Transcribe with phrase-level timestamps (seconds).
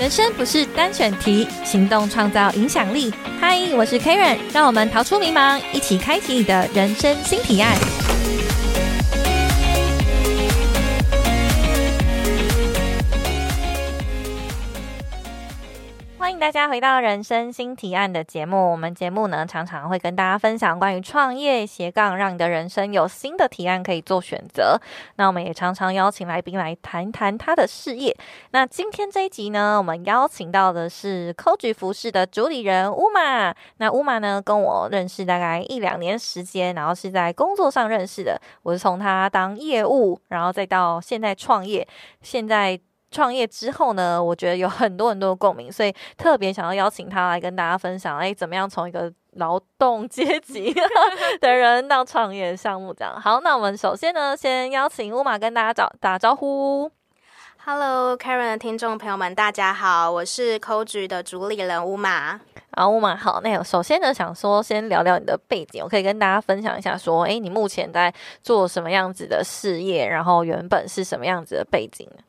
[0.00, 3.12] 人生不是单选题，行动创造影响力。
[3.38, 7.76] 嗨，我是 Karen，让我们逃出迷茫，一起开启你的人生新提案。
[16.40, 18.72] 大家回到人生新提案的节目。
[18.72, 24.80] 我们节目呢，常常会跟大家分享关于创业斜杠，让你的人生有新的提案可以做选择。
[25.16, 28.16] 那我们也常常邀请来宾来谈谈他的事业。
[28.52, 33.54] 那今天这一集呢，我们邀请到的是 COGI 服饰的主理人乌玛。
[33.76, 38.40] 那乌玛呢，跟我认识大概一两年时间，然后是在工作上认识的。
[38.62, 41.86] 我是从他当业务，然后再到现在创业，
[42.22, 42.80] 现在。
[43.10, 50.72] 创业之后呢，我觉得有很多很多的共鸣，所以特别想要邀请他来跟大家分享，哎，怎么样从一个劳动阶级
[51.40, 53.20] 的人到创业项目这样。
[53.20, 56.90] 好，那我们首先呢，先邀请乌马跟大家打打招呼。
[57.62, 62.40] Hello，Karen 的听众朋友们，大家好，我是 COGI 的主理人乌马。
[62.70, 63.40] 啊，乌马好。
[63.42, 72.22] 那首先呢，想说先聊聊你的背景，我可以跟大家分享一下，说，哎，你目前在做什么样子的事业，然后原本是什么样子的背景呢？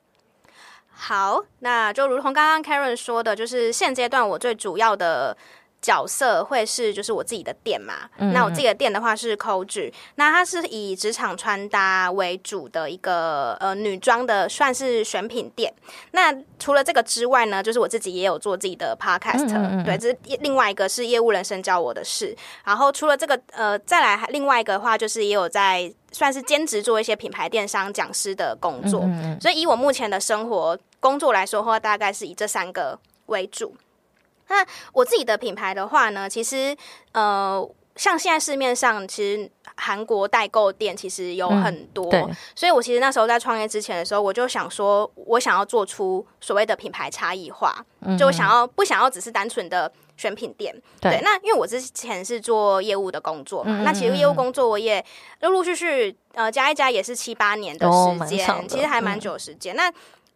[1.04, 5.36] 好，那就如同刚刚 Karen 说的，就是现阶段我最主要的
[5.82, 8.10] 角色会是就是我自己的店嘛。
[8.34, 15.74] 那我自己的店的话是 COGI，那它是以职场穿搭为主的一个呃女装的算是选品店。
[16.12, 22.36] 那除了这个之外呢，就是我自己也有做自己的 Podcast，对，这是另外一个是业务人生教我的事。
[22.64, 29.02] 然后除了这个呃，再来另外一个的话，就是也有在算是兼职做一些品牌电商讲师的工作。
[29.42, 30.78] 所以以我目前的生活。
[31.02, 33.76] 工作来说的话，大概是以这三个为主。
[34.52, 36.76] 那我自己的品牌的话呢，其实
[37.14, 42.12] 呃，像现在市面上其实韩国代购店其实有很多，
[42.56, 47.84] 所以我其实那时候在创业之前的时候，我就想说，我想要做出所谓的品牌差异化，
[48.18, 50.74] 就我想要不想要只是单纯的选品店？
[51.00, 55.04] 对，那因为我之前是做业务的工作嘛，那其实业务工作我也
[55.42, 59.76] 陆陆续续呃加一加也是七八年的时间，其实还蛮久时间。
[59.76, 59.92] 那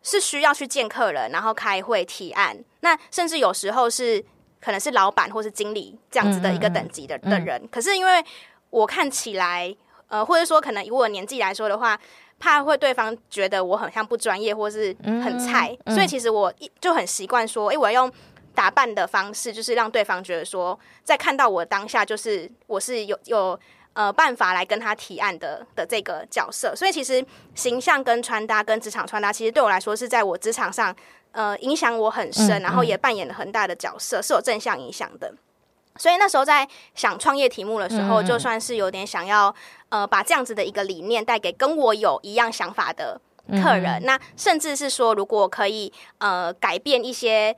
[0.06, 2.56] 是需要去见客人，然后开会提案。
[2.82, 4.24] 那甚至有时候是
[4.62, 7.68] 可能是老板或是经理这样子的一个等级的的人。
[7.72, 8.24] 可是因为
[8.70, 9.76] 我看起来，
[10.08, 12.00] 呃，或者说可能以我年纪来说的话，
[12.38, 18.14] 怕会对方觉得我很像不专业或是很菜，所以其实我就很习惯说，哎，我要用
[18.54, 23.60] 打扮的方式，就是让对方觉得说，在看到我当下，就是我是有有。
[23.96, 27.26] 呃，办法来跟他提案的的这个角色，所以其实
[27.56, 30.94] 形象跟穿搭跟职场穿搭，其实对我来说是在我职场上，
[31.32, 35.34] 呃，影响我很深，然后也扮演了很大的角色，是有正向影响的。
[35.96, 39.56] 所以那时候在想创业题目的时候，就算是有点想要，
[39.88, 43.22] 呃，把这样子的一个理念带给跟我有一样想法的
[43.64, 47.56] 客人，那甚至是说，如果可以，呃，改变一些。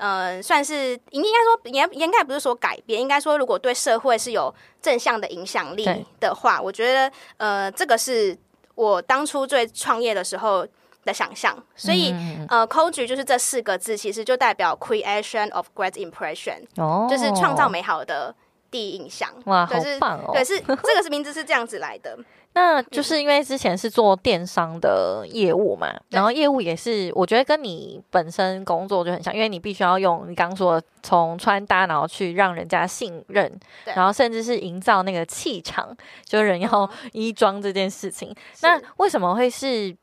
[0.00, 5.86] 呃，算是应该说，应应该不是说改变，应该说，如果对社会是有正向的影响力
[6.18, 8.34] 的话，我觉得，呃，这个是
[8.74, 10.66] 我当初最创业的时候
[11.04, 11.54] 的想象。
[11.76, 12.14] 所以，
[12.48, 18.34] 呃，COGI 就是这四个字，其实就代表 Creation of Great Impression，哦，就是创造美好的
[18.70, 19.28] 第一印象。
[19.44, 20.30] 哇，好棒哦！
[20.32, 22.18] 对，是这个是名字是这样子来的。
[22.52, 33.50] 那就是因为之前是做电商的业务嘛，然后业务也是，我觉得跟你本身工作就很像，因为你必须要用你刚说从穿搭，然后去让人家信任，
[33.84, 38.34] 然后甚至是营造那个气场，就人要衣装这件事情。
[38.62, 39.96] 那为什么会是？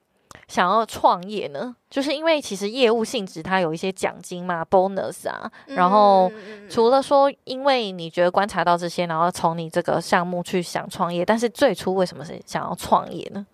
[0.48, 5.52] 想要创业呢，就是因为其实业务性质它有一些奖金嘛，bonus 啊。
[5.68, 6.32] 然后
[6.70, 13.46] 除了说，因为你觉得观察到这些，然后从你这个项目去想创业，但是最初为什么是想要创业呢？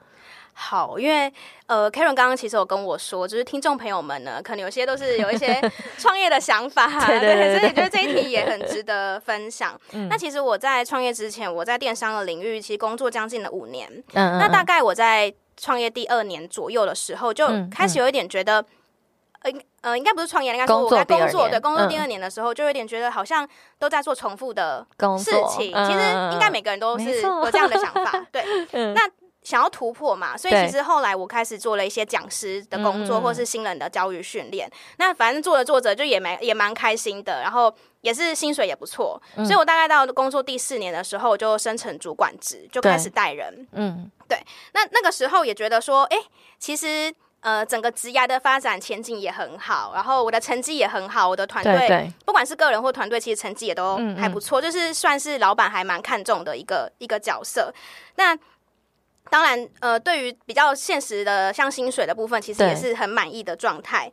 [0.56, 1.34] 好，因为
[1.66, 5.60] 呃，Karen 刚刚其实有跟我说，就是听众朋友们呢，可能有些都是有一些
[5.98, 9.74] 创业的想法，对 对对，所以觉得这一题也很值得分享。
[10.12, 15.34] 那其实我在创业之前，我在电商的领域其实工作将近了五年，嗯，那大概我在。
[15.58, 18.64] 创业第二年左右的时候，就开始有一点觉得，
[19.42, 23.48] 呃呃，应该不是创业，应该说我在工作，对，工作第二年的时候，就有点觉得好像
[23.78, 24.86] 都在做重复的
[25.18, 25.74] 事情。
[25.86, 26.00] 其实
[26.32, 28.44] 应该每个人都是有这样的想法，对。
[28.94, 29.02] 那
[29.44, 34.70] 想要突破嘛，所以其实后来我开始做了一些讲师的工作，或是新人的教育训练。
[34.98, 39.22] 那反正做着做着就也蛮也蛮开心的，然后也是薪水也不错。
[39.36, 43.68] 所以我大概到工作第四年的时候，就升成主管职，就开始带人。
[43.74, 44.10] 嗯。
[44.26, 44.42] 对，
[44.74, 46.18] 那那个时候也觉得说，哎，
[46.58, 57.72] 其实呃，整个职涯的发展前景也很好，然后我的成绩也很好，我的团队不管是个人或团队，其实成绩也都还不错，就是算是老板还蛮看重的一个一个角色。
[58.16, 58.36] 那
[59.34, 64.12] 当然，呃，对于比较现实的像薪水的部分，其实也是很满意的状态。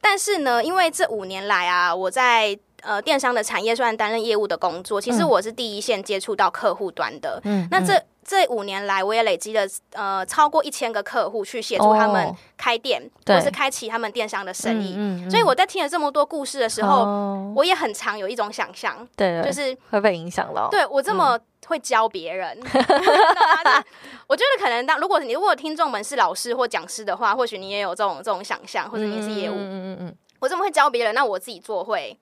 [0.00, 7.40] 但是呢，因为这五年来啊，我在呃电商的产业虽然担任业务的工作，其实我是第一线接触到客户端的。
[7.44, 14.94] 嗯，那这这五年来，我也累积了呃超过一千个客户去协助他们开店，或是开启他们电商的生意。
[14.96, 20.68] 嗯，所以我在听了这么多故事的时候，我也很常有一种想象，对，就是会被影响了。
[20.70, 21.38] 对我这么。
[21.66, 22.60] 会教别人，
[24.28, 32.14] 我觉得可能当如果你如果听众们是老师或讲师的话，或许你也有这种这种想象，或者你是业务，嗯嗯嗯，我这么会教别人，那我自己做会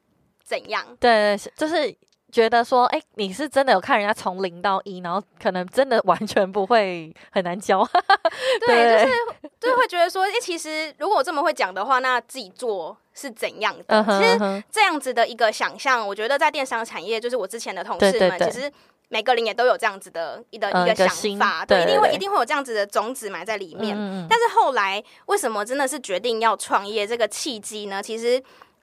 [0.45, 0.85] 怎样？
[1.01, 1.95] 对，就是
[2.31, 7.87] 觉得说，哎，你是真的有看人家从零到一，然后可能真的完全不会很难教，
[8.67, 9.15] 对，就是
[9.61, 14.05] 就是会觉得说，哎，其实如果我这么会讲的话，那自己做是怎样的？
[14.05, 18.73] 其实这样子的一个想象，我觉得在电商产业，就是我之前的同事们，其实。
[19.09, 23.95] 每个人也都有这样子的一的一个想法，对，一定会一定会有这样子的种子埋在里面。
[24.27, 28.03] 但是后来为什么真的是决定要创业这个契机呢？
[28.03, 28.43] 其实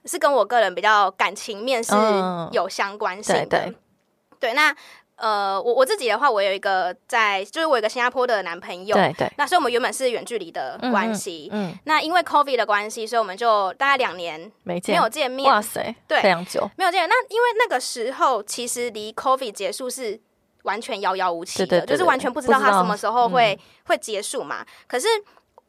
[0.09, 1.93] 是跟我个人比较感情面是
[2.51, 3.73] 有相关性的。
[4.39, 4.75] 对，那。
[5.21, 9.29] 呃，我我自己的话，我有一个在，就是我有一个新加坡的男朋友，对对。
[9.37, 11.77] 那所以我们原本是远距离的关系，嗯。
[11.83, 17.09] 那因为 COVID 的关系，所以我们就大概两年没没有见面，哇塞，对，非常久没有见面。
[17.09, 20.17] 那因为那个时候其实离 COVID 结束是
[20.63, 24.65] 完全遥遥无期的，就是完全不知道他什么时候会会结束嘛。
[24.87, 25.05] 可是。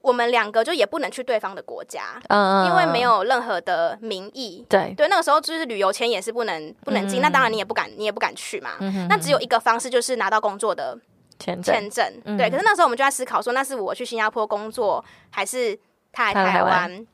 [0.02, 4.94] 我们两个就也不能去对方的国家，嗯，因为没有任何的名义，对。
[4.97, 8.70] 对，那个时候就是旅游签也是不能不能进，那当然你也不敢你也不敢去嘛，
[9.08, 10.99] 那只有一个方式就是拿到工作的
[11.38, 11.75] 签证。
[11.75, 12.49] 签证，对。
[12.49, 15.79] 可是那时候我们就在思考说，那是我去新加坡工作，还是
[16.12, 17.06] 他来台湾？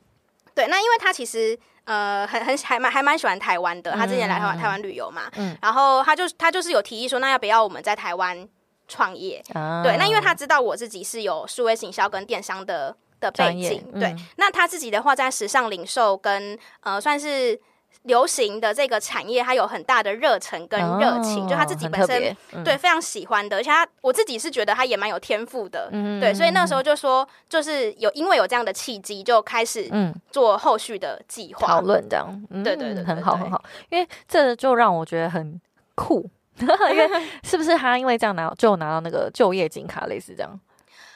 [0.55, 8.47] 对，那因为他其实呃很很还蛮还蛮喜欢台湾的，他之前来台湾台湾旅游嘛，嗯，然后他就他就是有提议说，那要不要我们在台湾？
[8.87, 9.43] 创业，
[9.83, 17.59] 对，那因为他知道我自己是有数位行销跟电商的的背景，对，那他自己的话在时尚零售跟呃算是
[18.03, 25.89] 流行的这个产业，他有很大的热忱跟热情，就他自己本身对非常喜欢的，而且他我自己是觉得他也蛮有天赋的，
[26.21, 30.13] 对，所以那时候就说就是有因为有这样的契机，就开始嗯。
[30.31, 35.59] 做后续的计划讨论这样，对对对，很好很好，因为这就让我觉得很
[35.95, 36.29] 酷。
[36.91, 37.09] 因为
[37.43, 40.59] 是不是他因为这样拿就拿到那个就业金卡类似这样，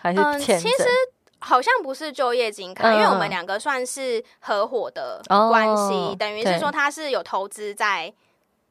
[0.01, 0.85] 还是其实
[1.39, 8.13] 好像不是就业金卡，因为我们两个算是合伙的关系，等于是说他是有投资在。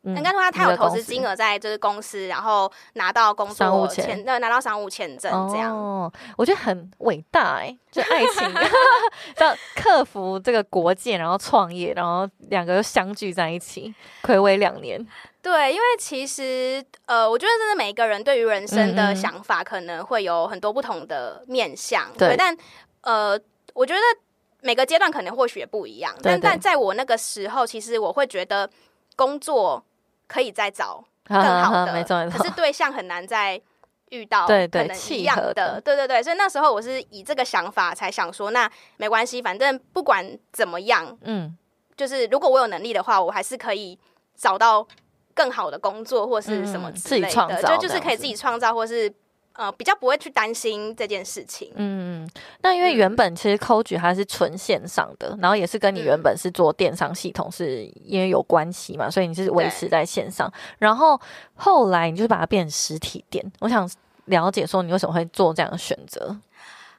[0.03, 5.77] 应该说他他有投资金额在就是公司，然后拿到工作签，呃，拿到商务签证这样。
[5.77, 8.51] 哦，我觉得很伟大哎，就爱情
[9.41, 15.07] 要克服这个国界，然后创业，然后两个又相聚在一起，暌违两年。
[15.43, 22.37] 对，因为其实呃，我觉得真的每一个人对于人生的想法可能会有很多不同的面向，对。
[22.37, 22.57] 但
[23.03, 23.39] 呃，
[23.75, 24.01] 我觉得
[24.61, 28.69] 每个阶段可能或许也不一样，但但在我那个时候，其实我会觉得
[29.17, 29.85] 工作。
[30.33, 33.61] 可以再找 更好的，可是对象很难再
[34.11, 41.53] 遇到对对一样的，对对对，所以那时候我是以这个想法才想说，那没关系，反正不管怎么样，嗯，
[41.97, 43.99] 就是如果我有能力的话，我还是可以
[44.37, 44.87] 找到
[45.35, 49.13] 更好的工作或是什么之类的，就就是可以自己创造或是。
[49.53, 51.71] 呃，比较不会去担心这件事情。
[51.75, 52.27] 嗯，
[52.63, 60.51] 那因为原本其实 c o 它是纯线上的，然后也是跟你原本是做电商系统是因为有关系嘛，所以你是维持在线上。
[60.79, 61.21] 然后
[61.57, 63.45] 后来你就是把它变成实体店。
[63.59, 63.87] 我想
[64.27, 66.35] 了解说你为什么会做这样的选择。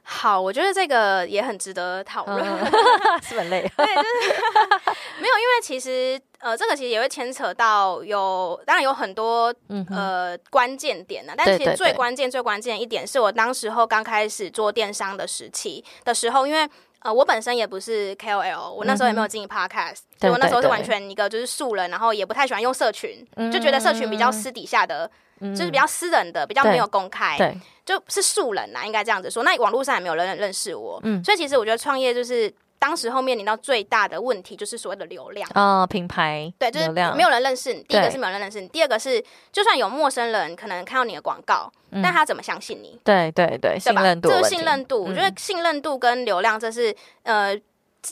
[0.04, 2.44] 好，我觉得这个也很值得讨论，
[3.22, 3.62] 是很累。
[3.76, 4.34] 对，就是
[5.20, 9.54] 没有，因为其实呃，这个其实也会牵扯到有，当然有很多
[9.90, 11.32] 呃关键点呢。
[11.36, 16.68] 但其实最关键、最关键一点是我当时候刚开始做电商的时期的时候，因为
[17.02, 25.10] 呃，我本身也不是 KOL，我那时候也没有经营 Podcast，所以我那时候是完全一个就是素人，然后也不太喜欢用社群，就觉得社群比较私底下的。
[25.42, 29.42] 就是比较私人的，比较没有公开，对，就是素人呐，应该这样子说。
[29.42, 32.48] 那网络上也没有人认识我，嗯，所以其实我觉得创业就是
[32.82, 35.48] 当时候面临到最大的问题，就是所谓的流量。
[35.54, 37.80] 啊，品牌对，就是没有人认识你。
[37.84, 41.70] 第一个是没有人认识你，第二个是就算有陌生人可能看到你的广告，
[42.02, 42.98] 但他怎么相信你？
[43.04, 47.56] 对对对，信任度，这个信任度，我觉得信任度跟流量这是呃。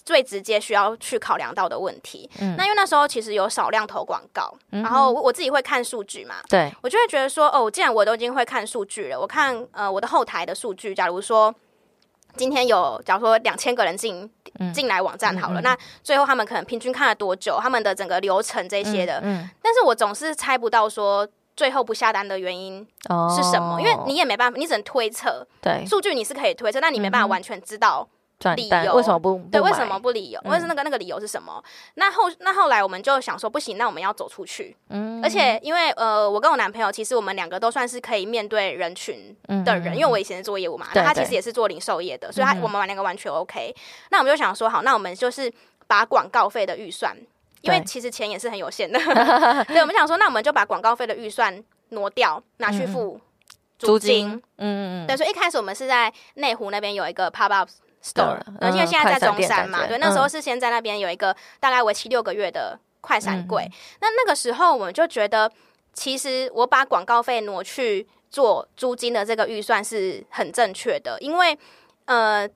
[0.05, 6.73] 最直接需要去考量到的问题，嗯，那因为那时候其实有少量投广告，然后我自己会看数据嘛，对。
[6.81, 11.53] 我就会觉得说，哦，既然我都已经会看数据了，我看呃我的后台的数据，假如说
[12.37, 14.31] 今天有假如说两千个人进
[14.73, 22.87] 进来网站好了，那最后他们可能平均看了多久，他们的整个流程这些的，嗯，但是我总是猜不到说最后不下单的原因
[23.37, 28.09] 是什么，因为你也没办法，你只能推测，对，数据你是可以推测，但你没办法完全知道。
[28.41, 30.41] 转理由单为什么不对，为什么不理由？
[30.47, 31.63] 为什么那个那个理由是什么？
[31.95, 34.75] 那后那后来我们就想说，不行，那我们要走出去。
[34.89, 43.77] 嗯而且因为呃，我跟我男朋友其实我们两个都算是可以面对人群的人，嗯因为我以前是做业务嘛，那他其实也是做零售业的，所以他我们两个完全 OK。
[44.11, 45.53] 那我们就想说，好，那我们就是
[45.87, 47.15] 把广告费的预算，
[47.61, 48.99] 因为其实钱也是很有限的，
[49.69, 53.21] 对，我们想说，那我们就把广告费的预算挪掉，拿去付
[53.79, 54.31] 租金。
[54.31, 54.43] 金？
[54.57, 57.69] 嗯嗯对，所以一开始我们是在内湖那边有一个 pop up
[58.03, 63.65] store，对然后因为嗯现在在中山嘛，对，那时候嗯是先在那边有一个大概为期六个月的快闪柜。
[63.65, 65.51] 嗯那那个时候我们就觉得，
[65.93, 71.59] 其实我把广告费挪去做租金的这个预算是很正确的，因为
[72.07, 72.49] 呃。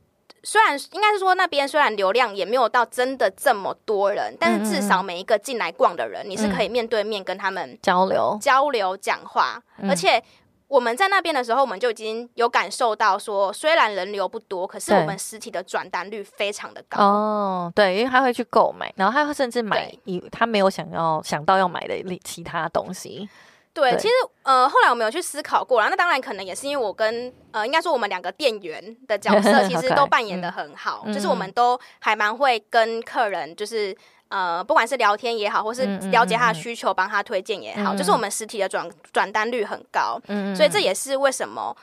[0.46, 10.22] 虽然应该是说那边虽然流量也没有到真的这么多人，但是至少每一个进来逛的人，你是可以面对面跟他们交流，交流讲话，嗯而且
[10.74, 17.00] 我们在那边的时候，我们就已经有感受到说，虽然人流不多，可是我们实体的转单率非常的高。
[17.00, 23.28] 哦，对，因为他会去购买，然后他会甚至买对以他没有想要想到要买的另其他东西。
[23.72, 33.96] 对，对其实呃，后来我们有去思考过，然后那当然可能也是因为我跟呃，应该说我们两个店员的角色 其实都扮演的很好，嗯就是我们都还蛮会跟客人就是。
[34.28, 40.20] 呃，不管是聊天也好，或是了解他的需求，帮他推荐也好，嗯就是我们实体的转转单率很高。
[40.28, 41.76] 嗯所以这也是为什么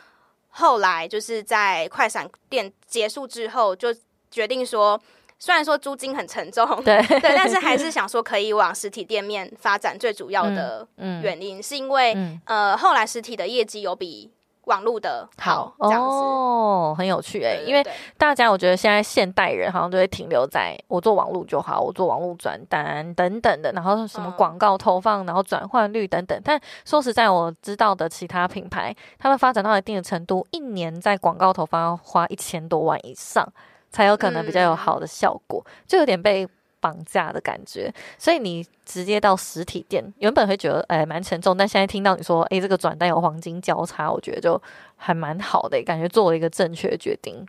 [0.49, 3.95] 后来就是在快闪店结束之后，就
[4.29, 4.99] 决定说，
[5.39, 9.97] 虽然说租金很沉重，对对，但是还是 想说可以往实体店面发展。
[9.97, 14.29] 最主要的嗯原因是因为、嗯呃，后来实体的业绩有比
[14.71, 16.07] 网络的好，这样子。
[16.07, 17.85] 哦，很有趣哎、因为
[18.17, 26.41] 大家我觉得现在现代人好像都会停留在我做网络就好，我做网络转单等等的，然后什么嗯广告投放，然后转换率等等。
[26.43, 33.45] 但说实在，我知道的其他品牌，他们发展到一定的程度，一年在广告投放要花一千多万以上，
[33.89, 36.47] 才有可能比较有好的效果，就有点被。
[36.81, 44.61] 绑架的感觉，所以你直接到实体店，原本会觉得哎蛮沉重，但现在听到你说哎这个转单有黄金交叉，我觉得就
[44.97, 47.47] 还蛮好的，感觉做了一个正确的决定。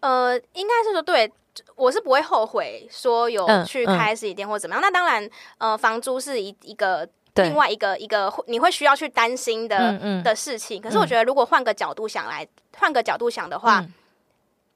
[0.00, 1.32] 呃，应该是说对。
[1.76, 4.82] 我是不会后悔说有去开实体店或怎么样。
[4.82, 10.82] 那当然，呃，房租是一一个另外一个一个你会需要去担心的、嗯嗯的事情。
[10.82, 12.44] 可是我觉得，如果换个角度想来，
[12.76, 13.92] 换个角度想的话，嗯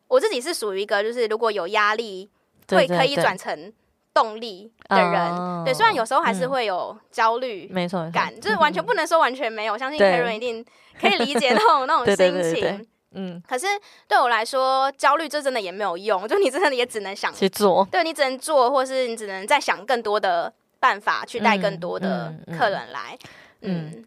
[0.07, 2.31] 我自己是属于一个就是如果有压力
[2.69, 3.73] 会可以转成
[4.19, 5.21] 动力的人。
[5.31, 9.75] 哦对，虽然有时候还是嗯会有焦虑没错，没错感，就是完全不能说完全没有。
[9.75, 10.65] 我相信对 Karen 一定
[11.01, 12.87] 可以理解那种那种心情。
[13.15, 13.67] 嗯，可是
[14.07, 23.15] 对我来说，焦虑这真的也没有用，就你真的也只能想，去做，对你只能做，或是你只能再想更多的办法去带更多的客人来。
[23.15, 23.29] 嗯嗯，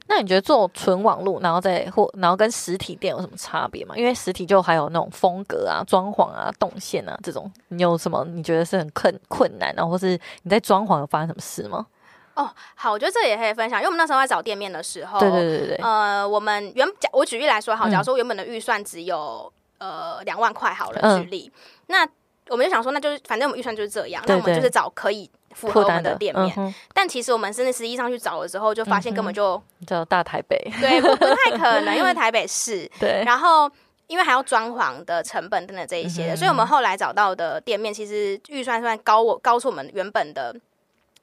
[0.07, 3.95] 那你觉得做纯网络，然后再或然后跟实体店有什么差别吗？
[3.97, 11.85] 因为实体就还有那种风格啊、装潢啊、动线啊这种，你有什么你觉得是很困困难，然后或是你在装潢有发生什么事吗？
[12.33, 15.67] 哦好，我觉得这也可以分享，因为我们那时候在找店面的时候，对对对对。
[15.67, 17.91] 对，呃，我们原假我举例来说，好，嗯。
[17.91, 21.21] 假如说原本的预算只有呃两万块好了，嗯。
[21.21, 21.51] 举例，
[21.87, 22.07] 那
[22.47, 26.53] 我们就想说，那就是反正我们预算就是这样，那我们就是找可以符合我们的店面。
[26.57, 33.69] 嗯，但其实我们真的实际上去找了之后，就发现根本就、叫大台北，对不不太可能，因为台北市， 对，然后。
[34.07, 40.53] 因为还要装潢的成本等等这一些的，嗯所以我们后来找到的店面，其实预算算高我高出我们原本的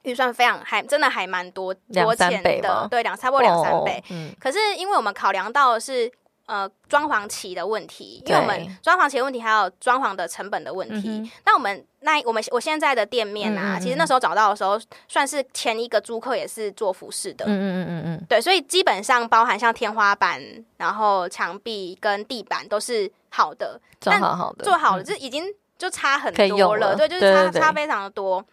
[0.04, 4.02] 预算非常还真的还蛮多多钱倍的，对，两差不多两三倍。
[4.04, 6.11] 哦，嗯，可是因为我们考量到的是
[6.49, 11.31] 呃装潢期的问题，因为我们装潢期的问题还有装潢的成本的问题。
[11.45, 17.45] 那我们那我们我现在的店面啊，其实那时候找到的时候，算是前一个租客也是做服饰的。
[17.45, 20.43] 嗯嗯嗯嗯嗯，对，所以基本上包含像天花板、
[20.78, 25.45] 然后墙壁跟地板都是好的，做好好的，做好了，嗯这已经
[25.76, 28.45] 就差很多了对，就是差差非常的多。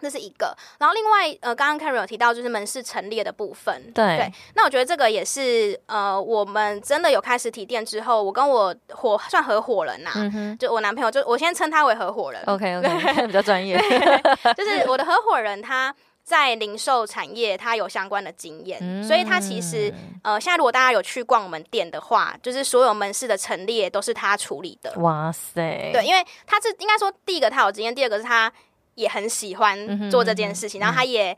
[0.00, 13.76] 这是一个，然后另外呃，刚刚 Karen 有提到就是门市陈列的部分，对那我觉得这个也是呃，我们真的有开实体店之后，我跟我伙算合伙人呐、嗯就我男朋友，就我先称他为合伙人，，OK OK，比较专业，
[14.56, 15.94] 就是我的合伙人他。
[16.26, 19.94] 在零售产业，他有相关的经验，嗯所以他其实。
[20.24, 24.92] 呃，现在如果大家有去逛我们店的话，就是所有门市的陈列都是他处理的。
[24.96, 28.52] 哇塞，对，因为他是应该说，第一个他有经验，第二个是他
[28.96, 31.34] 也很喜欢做这件事情，嗯然后他也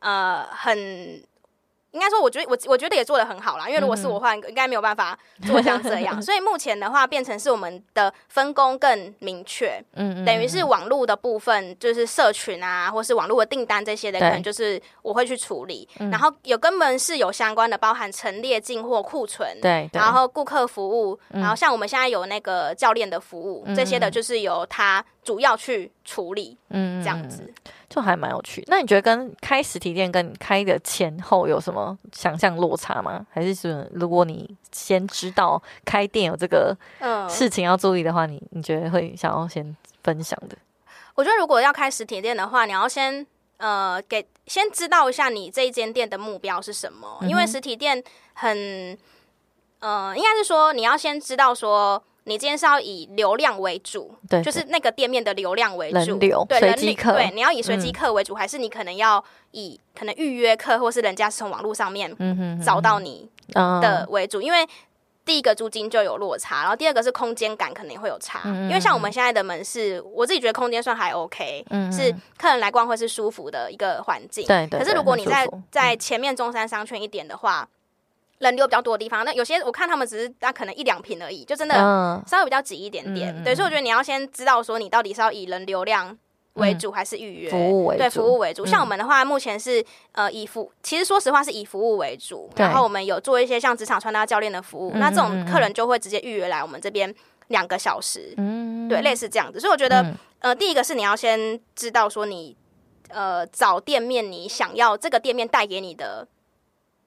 [0.00, 1.22] 呃很
[1.92, 3.68] 应该说，我觉得我我觉得也做的很好啦。
[3.68, 6.20] 因为如果是我的话，应该没有办法做像这样。
[6.22, 9.82] 所以目前的话，变成是我们的分工更明确。
[9.94, 10.24] 嗯嗯。
[10.24, 15.88] 等于是网络的部分，就是社群啊，或是网络的订单这些的，可能就是我会去处理。
[16.10, 19.88] 然后有跟门是有相关的，包含陈列、进货、库存，对。
[19.92, 26.56] 然后顾客服务，然后像我们现在有那个教练的服务，这些的就是由他主要去处理。
[26.70, 27.52] 嗯，这样子。
[27.94, 28.64] 就还蛮有趣。
[28.68, 33.26] 那你觉得跟开实体店跟开的前后有什么想象落差吗？
[33.30, 36.74] 还是说，如果你先知道开店有这个
[37.28, 40.56] 事情要注意的话，你你觉得会想要先分享的？
[41.14, 43.26] 我觉得如果要开实体店的话，你要先
[43.58, 48.96] 呃给先知道一下你这一间店的目标是什么，因为实体店很
[49.80, 52.02] 呃，应该是说你要先知道说。
[52.24, 62.16] 你今天是要以流量为主，对，就是那个店面的流量为主，流，对，随机客，对，你要以随机客为主，还是你可能要以可能预约客，或是人家是从网络上面
[62.64, 64.40] 找到你的为主？
[64.40, 64.64] 因为
[65.24, 77.68] 第一个租金就有落差，然后第二个是空间感可能会有差，因为像我们现在的门市，我自己觉得空间算还 OK，是客人来逛会是舒服的一个环境，对，可是如果你在在前面中山商圈一点的话。
[78.42, 81.74] 人流比较多的地方，那有些我看他们只是那可能一两瓶而已，就真的
[82.26, 83.42] 稍微比较挤一点点。
[83.44, 86.18] 对，所以我觉得你要先知道说你到底是要以人流量
[86.54, 88.02] 为主还是预约服务为主。
[88.02, 88.66] 对，服务为主。
[88.66, 92.50] 像我们的话，目前是呃以服，其实说实话是以服务为主。
[92.56, 97.14] 然后我们有做一些像职场穿搭教练的服务，那这种客人就会直接预约来我们这边
[97.46, 98.34] 两个小时。
[98.38, 99.60] 嗯，对，类似这样子。
[99.60, 102.56] 所以我觉得呃，第一个是你要先知道说你
[103.08, 106.26] 呃找店面，你想要这个店面带给你的。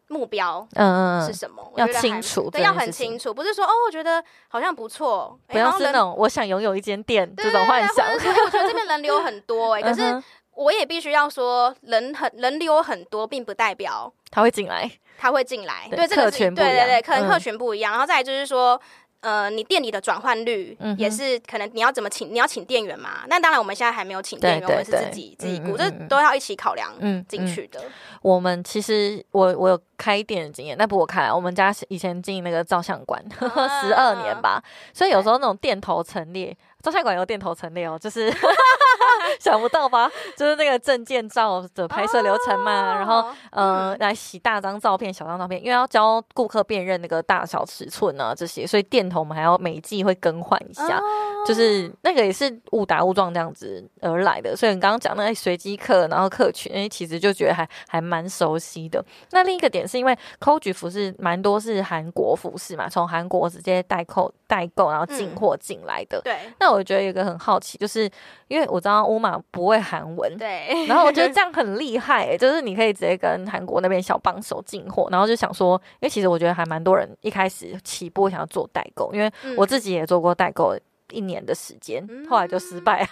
[0.08, 1.72] 目标嗯是什么？
[1.76, 8.08] 要清楚，对，要很清楚，不是说哦，我觉得好像不错，不要是那种我想拥有一间店这种幻想。
[8.12, 15.88] 我觉得这边人流很多 哎，可是我也必须要说，人很人流很多，并不代表他会进来，他会进来。
[15.90, 17.92] 对，这个对对对，可能客群不一样。
[17.92, 18.80] 然后再就是说。
[19.26, 23.26] 呃，你店里的转换率也是可能你要怎么请，你要请店员嘛？
[23.28, 26.94] 那当然，我们现在还没有请店员，我们是自己自己雇，这都要一起考量
[27.28, 27.82] 进去的。
[28.22, 33.20] 我们其实我我有开店的经验，那不我开，我们家以前经营那个照相馆
[33.82, 34.64] 十二年吧，
[34.94, 36.56] 所以有时候那种店头陈列。
[36.84, 38.32] 照相馆有店头陈列哦，就是
[39.40, 40.10] 想不到吧？
[40.38, 51.00] 就是那个证件照的拍摄流程嘛，然后呃，来洗大张照片、小张照片，因为要教顾客辨认那个大小尺寸啊这些，所以店头我们还要每季会更换一下，
[51.46, 54.56] 就是那个也是误打误撞这样子而来的。
[54.56, 59.04] 所以你刚刚讲那随机客，然后客群，哎，其实就觉得还还蛮熟悉的。
[59.32, 66.20] 那另一个点是因为 COGI 服饰蛮多是韩国服饰嘛，从韩国直接代购代购，然后进货进来的。
[66.22, 68.10] 对，那我觉得有个很好奇，就是
[68.48, 80.78] 因为我知道乌马不会韩文，对， 然后我觉得这样很厉害，就是你可以直接跟韩国那边小帮手进货，然后就想说，因为其实我觉得还蛮多人一开始起步想要做代购，因为我自己也做过代购
[81.12, 83.08] 一年的时间，后来就失败。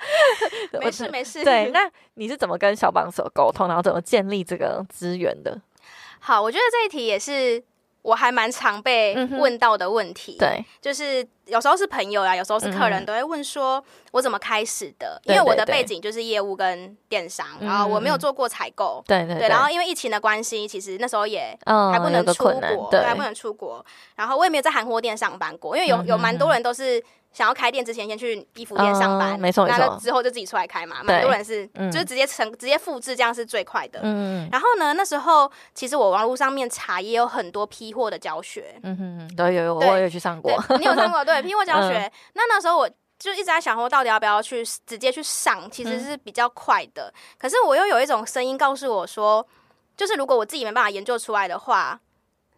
[0.80, 5.60] 没事没事，对，那你是怎么跟小帮手沟通，然后怎么建立这个资源的？
[6.18, 7.62] 好，我觉得这一题也是。
[8.02, 13.82] 我还蛮常被问到的问题，对，就是有时候是朋友啊，有时候是客人，都会问说
[14.12, 15.20] 我怎么开始的？
[15.24, 23.84] 因为我的背景就是业务跟电商，然后我没有做过采购，对对，然后因为疫情的关系，其实那时候也还不能出国，对，还不能出国，
[24.16, 27.02] 然后我也没有在韩货店上班过，因为有有蛮多人都是。
[27.32, 31.02] 想要开店之前，先去衣服店上班，没错没错，之后就自己出来开嘛。
[31.04, 34.00] 蛮多人是，就是直接成直接复制，这样是最快的。
[34.02, 38.78] 嗯然后呢，那时候其实我网络上面查也有很多批货的教学。
[38.82, 40.52] 嗯哼，对，有有，我也去上过。
[40.78, 41.22] 你有上过？
[41.24, 42.10] 对，批货教学。
[42.34, 45.70] 那那时候我就一直在想，我到底要不要去直接去上？
[45.70, 47.12] 其实是比较快的。
[47.38, 49.46] 可是我又有一种声音告诉我说，
[49.96, 52.00] 就是如果我自己没办法研究出来的话，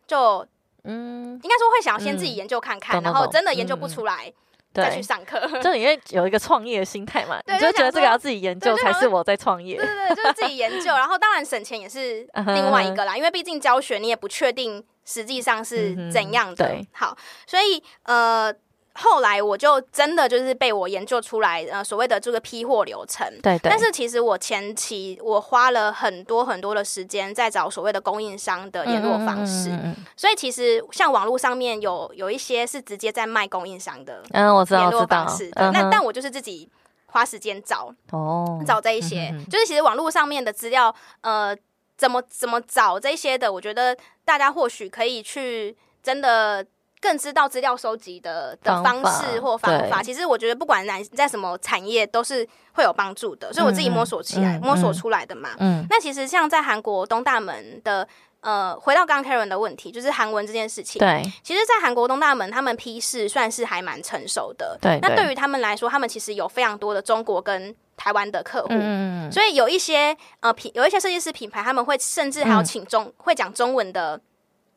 [0.07, 0.47] 就
[0.85, 4.33] 嗯，应该说会想要先自己研究看看，然后真的研究不出来。
[4.73, 9.77] 再去上课，就因为有一个创业的心态嘛，你就觉得这个要自己研究才是我在创业。
[9.77, 16.77] 对对对，就是自己研究， 然后当然省钱也是另外一个啦，因为毕竟教学你也不确定实际上是怎样的。
[16.93, 18.55] 好，所以呃。
[18.95, 23.27] 后来我就真的就是被我研究出来，呃，所谓的这个批货流程。
[23.43, 23.71] 对对。
[23.71, 29.71] 但是其实我前期我花了很多很多的时间在找所谓的供应商的联络方式。
[29.71, 29.97] 嗯嗯。
[30.17, 35.51] 所以其实像网络上面有有一些是直接在卖供应商的，嗯，我知道，联络方式。
[35.55, 36.69] 那但我就是自己
[37.07, 41.57] 花时间找哦，找这一些，就是其实网络上面的资料，呃，
[41.97, 46.67] 怎么怎么找这些的，我觉得大家或许可以去真的。
[47.03, 55.51] 更知道资料收集的的方式或方法，其实我觉得不管在在什么产业都是会有帮助的，所以我自己摸索起来、摸索出来的嘛。
[55.59, 58.07] 嗯，那其实像在韩国东大门的
[58.41, 60.99] 呃，回到刚刚 Karen 的问题，就是韩文这件事情。
[60.99, 64.77] 对，其实，在韩国东大门，他们批示算是还蛮成熟的。
[64.81, 74.21] 对，那对于他们来说，他们其实有非常多的中国跟台湾的客户，嗯所以有一些呃品，有一些设计师品牌，他们会甚至还要请中、会讲中文的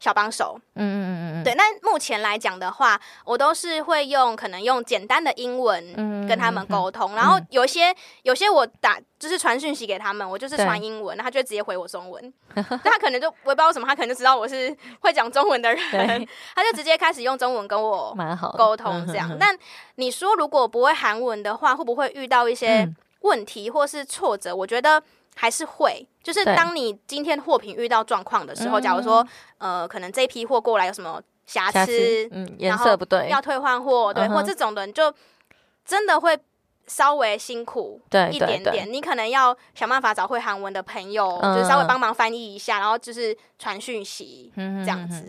[0.06, 0.56] 小帮手。
[0.76, 1.42] 嗯嗯嗯嗯。
[1.42, 19.28] 嗯，对，那目前来讲的话，我都是会用可能用简单的英文嗯跟他们沟通，然后有一些有些我打就是传讯息给他们，我就是传英文，他就直接回我中文， 那他可能就我也不知道为什么，他可能就知道我是会讲中文的人， 他就直接开始用中文跟我蛮好沟通这样。
[19.32, 19.58] 嗯但
[19.96, 22.96] 你说如果不会韩文的话，会不会遇到一些嗯。
[23.22, 24.56] 问题或是挫折？
[24.56, 25.02] 我觉得
[25.36, 29.26] 还是会，就是对当你今天货品遇到状况的时候，嗯假如说
[29.60, 35.14] 呃，可能这批货过来有什么瑕瑕疵疵，，嗯，颜色不对，要退换货，对，嗯或这种的，你就
[35.86, 36.38] 真的会
[36.88, 38.92] 稍微辛苦对一点点。
[38.92, 45.08] 你可能要想办法找会韩文的朋友，嗯就是稍微帮忙翻译一下，然后就是传讯息嗯这样。
[45.08, 45.24] 子。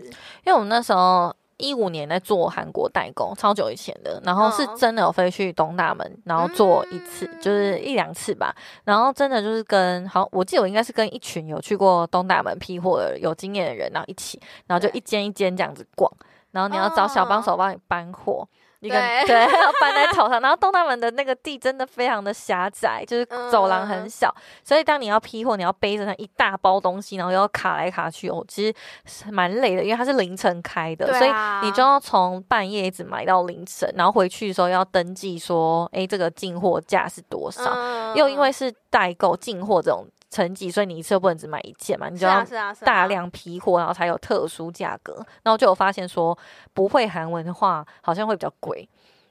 [0.45, 4.77] 因为我们那时候一五年在做韩国代工，超久以前的，然后是嗯。
[4.77, 16.11] 真的有飞去东大门，然后做一次，嗯就是一两次吧，然后真的就是跟好，我记得我应该是跟一群有去过东大门批货的有经验的人，然后一起，然后就一间一间这样子逛，
[16.57, 18.47] 然后你要找小帮手帮你搬货。
[18.79, 24.31] 一个对 对，要搬在头上，然后东大门的那个地真的非常的狭窄，就是走廊很嗯小，
[24.63, 28.63] 所以当你要批货，你要背着那一大包东西，然后又要卡来卡去，哦，其
[29.07, 31.31] 实蛮累的，因为它是凌晨开的，所以
[31.63, 37.63] 你就要从半夜一直买到凌晨，然后回去的时候要登记说，哎，这个进货价是多少？
[37.73, 40.05] 嗯又因为是代购进货这种
[40.37, 45.13] 层级，所以你一次又不能只买一件嘛，你是就要啊是啊是啊大量批货，然后才有特殊价格。
[45.43, 46.37] 然后就有发现说，
[46.73, 48.87] 不会韩文的话，好像会比较贵。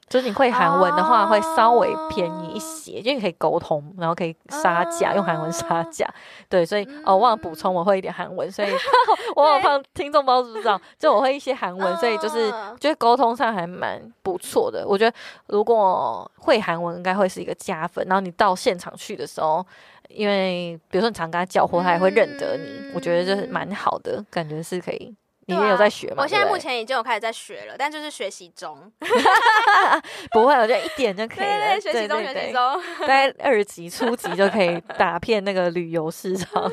[0.09, 6.09] 就是你会韩文的话，会稍微便宜一些，因为你可以沟通，然后可以杀价，用韩文杀价。
[6.49, 8.69] 对，所以哦，忘了补充，我会一点韩文，所以
[9.35, 14.87] 我好怕听众包知不知道，就我会一些韩文，所以就是嗯觉得沟通上还蛮不错的。
[14.87, 15.17] 我觉得
[15.49, 18.07] 如果会韩文，应该会是一个加分。
[18.07, 19.67] 然后你到现场去的时候，
[20.09, 25.15] 因为比如说你常跟他叫货，他也会认得你，我觉得就是蛮好的，感觉是可以。
[25.49, 26.25] 你也有在学吗？
[26.25, 28.77] 我现在目前已经有开始在学了，但就是学习中。
[30.33, 31.67] 不会，我觉得一点就可以对了。
[31.67, 32.83] 对，学习中，学习中。
[33.03, 36.69] 大概二级、初级就可以打遍那个旅游市场。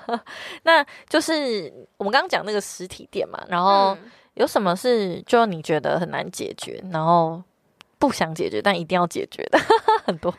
[0.64, 7.42] 那就是我们刚刚讲那个实体店嘛，然后嗯有什么是就你觉得很难解决，然后
[7.98, 9.58] 不想解决但一定要解决的
[10.06, 10.34] 很多。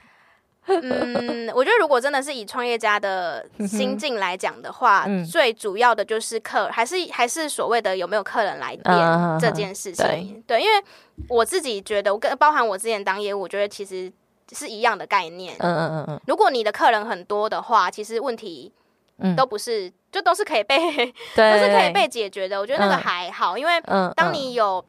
[0.81, 10.43] 嗯，我觉得如果真的是以创业家的心境来讲的话，嗯最主要的就是客，还是还是所谓的有没有客人来店、嗯这件事情。
[10.45, 10.83] 对，因为
[11.29, 14.11] 我自己觉得，我跟包含我之前当业务，我觉得其实
[14.51, 15.55] 是一样的概念。
[15.59, 18.71] 嗯嗯嗯嗯如果你的客人很多的话，其实问题
[19.19, 20.77] 嗯，都不是，就都是可以被，
[21.35, 22.59] 都是可以被解决的。
[22.59, 24.83] 我觉得那个嗯还好，因为嗯，当嗯你有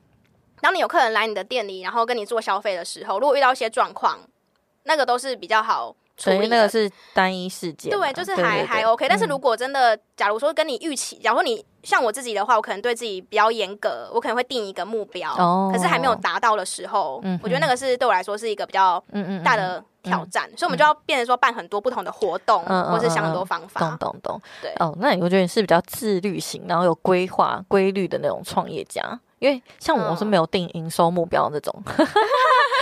[0.60, 4.18] 当你有客人来你的店里，然后跟你做消费的时候，如果遇到一些状况，
[4.88, 6.42] 那个都是比较好处理的。
[6.42, 9.06] 所以那个是单一事件，对，就是还还 OK。
[9.08, 23.78] 但是嗯如果真的，假如说跟你预期，假如说你像我自己的话，我可能对自己比较严格，我可能会定一个目标，哦可是还没有达到的时候，嗯我觉得那个是对我来说是一个比较嗯嗯嗯大的挑战，所以我们就要变成说办很多不同的活动，嗯嗯或是想很多方法。
[23.80, 24.40] 懂懂懂。
[24.62, 29.02] 对哦，那我觉得你是比较自律型，然后有规划、规律的那种创业家。
[29.38, 32.04] 因为像我是嗯没有定营收目标的这种，虽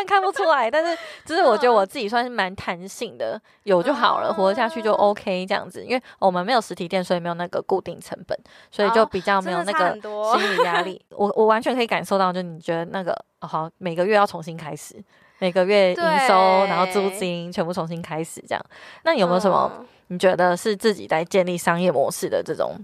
[0.00, 5.84] 然看不出来， 但是就是我觉得我自己算是蛮弹性的，有就好了，活下去就 OK 这样子。
[5.84, 8.38] 因为我们没有实体店，所以没有那个固定成本，
[8.70, 9.92] 所以就哦比较没有那个
[10.38, 11.00] 心理压力。
[11.14, 14.96] 我我完全可以感受到，就你觉得那个、哦、好，每个月要重新开始，
[15.38, 18.64] 每个月营收，然后租金全部重新开始这样。
[19.04, 19.70] 那有没有什么？
[19.78, 22.74] 嗯你觉得是自己在建立商业模式的这种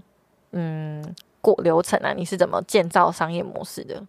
[0.53, 1.03] 嗯
[1.41, 2.13] 过流程啊？
[2.13, 4.01] 你是怎么建造商业模式的？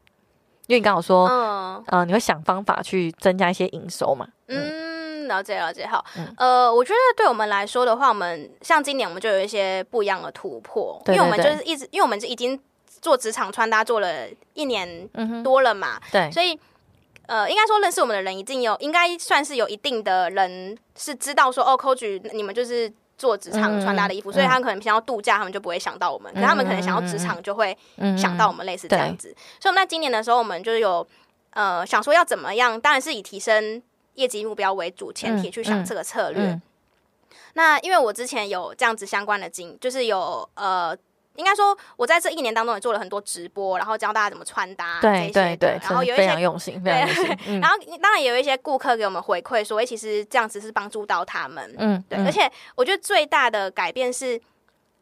[0.69, 4.29] 因为你刚好说，嗯呃，你会想方法去增加一些营收嘛？
[4.47, 5.87] 嗯，了解了解。
[5.87, 12.61] 好，嗯呃，我觉得对我们来说的话，我们像今年我们就有一些不一样的突破，对因为我们就是一直，因为我们已经
[13.01, 15.09] 做职场穿搭做了一年
[15.43, 16.59] 多了嘛，对，所以。
[17.27, 29.35] 呃，应该说认识我们的人，已经有应该算是有一定的人是知道说，哦 c o a 你们就是做职场穿搭的衣服，嗯所以他们可能平常要度假，他们就不会想到我们，可他们可能想要职场就会嗯想到我们类似这样子。
[29.61, 31.07] 所以我们在今年的时候，我们就是有
[31.51, 33.83] 呃想说要怎么样，当然是以提升
[34.15, 36.45] 业绩目标为主前提嗯去想这个策略。
[36.45, 36.63] 嗯
[37.55, 40.97] 那因为我之前有这样子相关的经，就是有呃。
[41.39, 47.39] 应该说，我在这一年当中也做了很多直播，然后教大家怎么穿搭这对些对对，然后有一非常些用心，非常用心。
[47.47, 51.75] 嗯然后当然也有一些顾客给我们回馈说，哎，其实这样子是帮助到他们。
[51.79, 54.41] 嗯，对，嗯而且我觉得最大的改变是，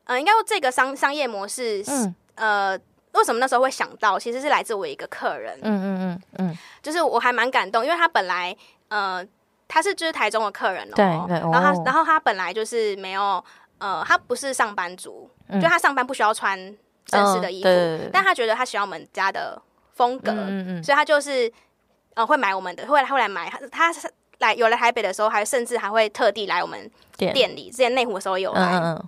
[0.05, 2.79] 呃，应该说这个商商业模式，嗯呃，
[3.13, 8.55] 为什么那时候会想到，其实是来自我一个客人，嗯嗯嗯嗯，就是我还蛮感动，因为他本来
[8.89, 9.25] 呃
[9.67, 13.43] 他是就是台中的客人哦，对对然后他哦然后他本来就是没有
[13.79, 15.61] 呃他不是上班族，嗯。
[15.61, 16.59] 就他上班不需要穿
[17.07, 19.61] 正式的衣服，嗯对对对但他觉得他喜欢我们家的
[19.95, 20.85] 风格，嗯嗯嗯。
[20.85, 21.53] 所以他就是
[22.15, 27.57] 呃会买我们的，会来会来买他他是来有来台北的时候，还甚至还会特地来我们店店。
[27.57, 29.03] 里，之前内湖的时候也有嗯来，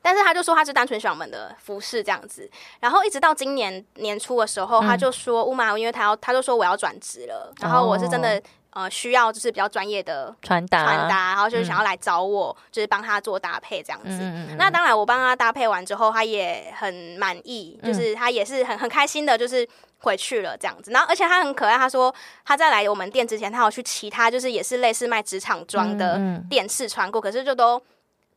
[0.00, 8.40] 但是他就说他是单纯喜欢我们的服饰这样子，然后一直到今年年初的时候，嗯他就说乌马，因为他要他就说我要转职了，然后我是真的。
[8.70, 14.08] 呃，需要就是比较专业的穿搭穿搭，然后就是想要来找我，就是帮他做搭配这样子。
[14.10, 19.66] 嗯嗯嗯那当然，我帮他搭配完之后，他也很满意，嗯就是他也是很很开心的，就是
[19.98, 20.90] 回去了这样子。
[20.90, 27.82] 然后，而且他很可爱，他说他在来我们店之前，他有去其他就是也是类似卖职场装的店试穿过，可是就都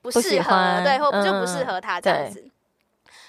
[0.01, 2.47] 不适合，对，或嗯就不适合他这样子。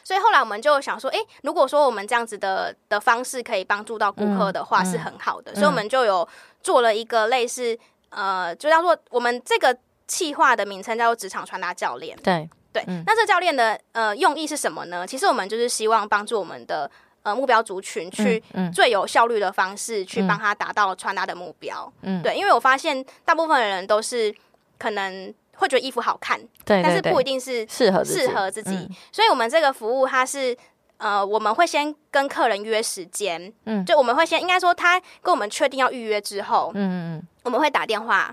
[0.04, 5.54] 所以后来我们就想说，诶，如果说我们这样子的的方式可以帮助到顾客的话，嗯是很好的。
[5.54, 6.28] 所以我们就有
[6.62, 7.78] 做了一个类似，
[8.10, 12.16] 呃，就叫做我们这个企划的名称叫做职场穿搭教练。
[12.22, 15.06] 对，对，嗯那这教练的呃用意是什么呢？
[15.06, 16.90] 其实我们就是希望帮助我们的
[17.22, 18.42] 呃目标族群去
[18.74, 21.90] 最有效率的方式去帮他达到穿搭的目标。
[22.02, 24.34] 嗯对，因为我发现大部分的人都是
[24.78, 25.32] 可能
[25.62, 28.75] 会觉得衣服好看，对，但是不一定是适合自己适合自己。
[28.75, 30.55] 嗯所以我们这个服务它是。
[30.98, 38.33] 呃，我们会先跟客人约时间，嗯就我们会先应该说他跟我们确定要预约之后，嗯嗯嗯，我们会打电话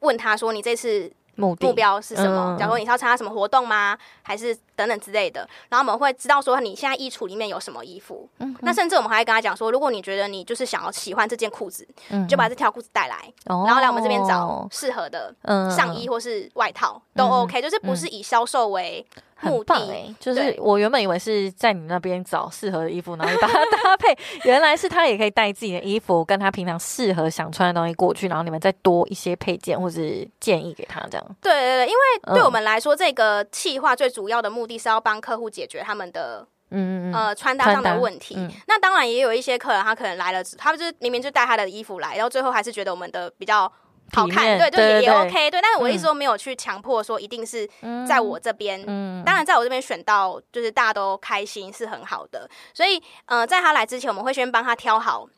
[0.00, 2.54] 问他说你这次目标是什么？
[2.54, 3.96] 嗯假如说你是要参加什么活动吗？
[4.22, 5.48] 还是等等之类的？
[5.68, 8.28] 然后我们会知道说你现在衣橱里面有什么衣服。
[8.38, 19.92] 嗯那甚至我们还会跟他讲说，如果你觉得你就是想要喜欢这件裤子，嗯你就把这条裤子带来，然然后来我们这边找适合的嗯上衣或是外套都 OK，就是不是以销售为目很棒的。
[19.92, 31.36] 哎、就是我原本以为是在你那边找适合的衣服，然后你把它 搭配，原来是他也可以带自己的衣服，跟他平常适合想穿的东西过去，然后你们再多一些配件或是建议给他这样。
[31.40, 38.34] 对对对，因为嗯对我们来说，这个企划最主要的目的是要帮客户解决他们的嗯嗯嗯，呃穿搭上的问题。
[38.38, 43.70] 嗯那当然也有一些客人，他可能来了，他就是明明就带他的衣服来，然后最后还是觉得我们的比较
[44.12, 45.60] 好看，对，就也也 OK，对。
[45.60, 47.68] 但是我一直都没有去强迫说一定是
[48.06, 48.82] 在我这边。
[48.86, 55.28] 嗯当然，在我这边选到就是大家都开心是很好的，所以呃，在他来之前，我们会先帮他挑好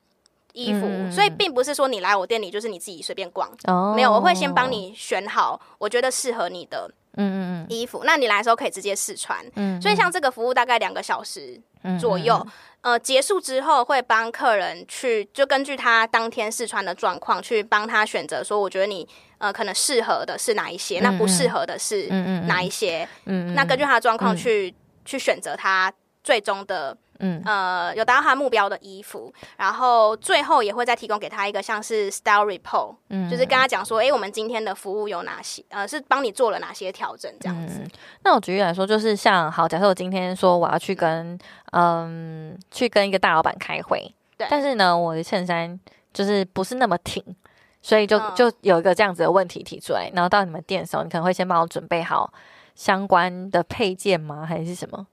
[0.52, 9.44] 衣服，嗯嗯嗯所以并不是说你来我店里就是你自己随便逛，哦没有，我会先帮你选好我觉得适合你的嗯嗯衣服，那你来的时候可以直接试穿。
[9.56, 11.62] 嗯所以像这个服务大概两个小时嗯
[11.98, 12.46] 左右，
[12.80, 19.06] 呃，结束之后会帮客人去，就根据他当天试穿的状况去帮他选择，说我觉得你
[19.38, 26.96] 呃可能适合的是哪一些，那不适合的是嗯嗯哪一些，嗯那根据他的状况去、去选择他最终的。
[27.20, 37.80] 嗯呃，有达到他目标的衣服，然后最后也会再提供给他一个像是 style report，、嗯就是跟他讲说，诶，我们今天的服务有哪些，呃，是帮你做了哪些调整，这样子。
[38.22, 41.38] 那我举例来说，就是像好，假设我今天说我要去跟
[41.72, 45.78] 嗯去跟一个大老板开会，对但是呢，我的衬衫
[46.12, 47.22] 就是不是那么挺，
[47.82, 52.32] 所以就、嗯就有一个这样子的问题提出来，然后到你们店的时候，你可能会先帮我准备好
[52.74, 54.46] 相关的配件吗？
[54.46, 55.06] 还是什么？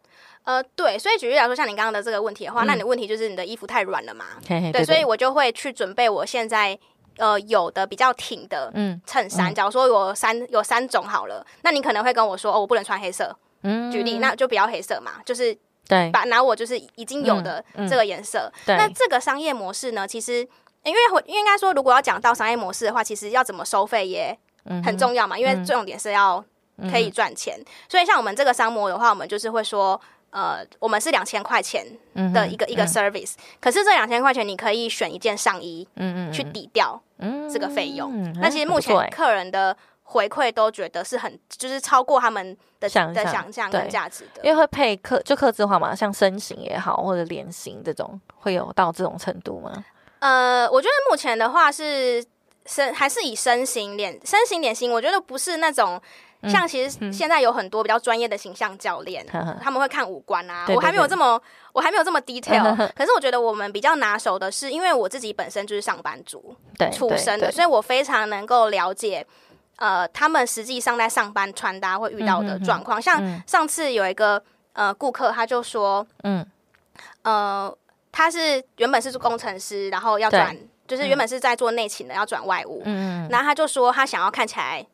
[0.46, 4.26] 呃，对，所以举例来说，像你刚刚的这个问题的话，那你的问题就是你的衣服太软了嘛？
[4.48, 6.78] 嘿嘿对，所以我就会去准备我现在
[7.18, 9.54] 呃有的比较挺的嗯衬衫。
[9.54, 13.36] 假如说有三有三种好了，那你可能会跟我说哦，我不能穿黑色。
[13.64, 18.52] 嗯举例，那就不要黑色嘛，就是对把拿我就是已经有的这个颜色。
[18.68, 20.48] 对那这个商业模式呢，其实
[20.84, 26.46] 因为我应该说，如果要讲到商业模式的话，其实要怎么收费也嗯很重要嘛，因为重点是要
[26.92, 27.60] 可以赚钱。
[27.90, 30.00] 所以像我们这个商模的话，我们就是会说。
[30.36, 38.12] 呃，我们是两千块钱嗯的一个、一个 service，可是这两千块钱你可以选一件上衣嗯嗯去抵掉嗯这个费用。
[38.14, 44.44] 嗯那其实目前客人的回馈都觉得是很，就是超过他们的的想象想象跟对价值的。
[44.44, 49.86] 因为会配客就客制化嘛，像身形也好，或者脸型这种，会有到这种程度吗？
[50.20, 52.22] 呃，我觉得目前的话是
[52.66, 56.02] 身还是以身形脸身形脸型，我觉得不是那种。
[56.46, 59.26] 嗯像其实现在有很多比较专业的形象教练，
[59.62, 60.66] 他们会看五官啊。
[60.70, 61.42] 我还没有这么，
[61.74, 62.76] 我还没有这么 detail。
[62.96, 69.26] 可是我觉得我们比较拿手的是，因为我自己本身就是上班族对，出身的，所以我非常能够了解。
[69.78, 76.46] 呃，他们实际上在上班穿搭会遇到的状况，像上次有一个呃顾客，他就说，嗯
[77.24, 77.78] 呃，
[78.10, 80.56] 他是原本是工程师，然后要转，
[80.88, 82.84] 就是原本是在做内勤的，要转外务。
[82.86, 84.86] 嗯然后他就说他想要看起来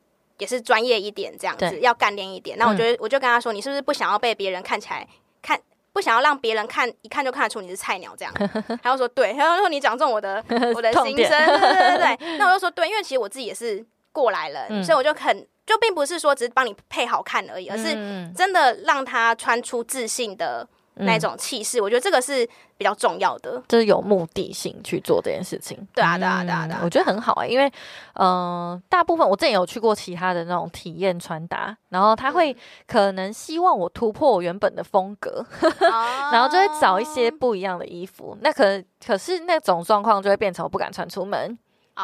[0.41, 2.57] 也是专业一点，这样子要干练一点。
[2.57, 5.07] 那我觉得我就跟他说，你是不是不想要被别人看起来
[5.39, 5.59] 看？
[5.93, 8.33] 不想要让别人看一看就看得出你是菜鸟这样，
[8.81, 12.37] 他就说对，他就说你讲中我的 我的心声，对对对对。
[12.39, 14.83] 那我就说对，因为其实我自己也是过来人，嗯。
[14.83, 18.33] 所以我就很就并不是说只是帮你配好看而已，而是嗯。
[18.33, 20.67] 真的让他穿出自信的
[21.05, 21.81] 那种气势。
[21.81, 23.61] 我觉得这个是比较重要的。
[23.67, 25.77] 就是有目的性去做这件事情。
[25.93, 27.71] 对啊对啊对啊对啊嗯我觉得很好啊、因为
[28.13, 32.55] 呃，大部分我之前有去过其他的那种体验穿搭，然后他会
[32.87, 35.45] 可能希望我突破我原本的风格，
[35.79, 38.37] 然 然后就会找一些不一样的衣服。
[38.41, 41.57] 那可可是那种状况就会变成我不敢穿出门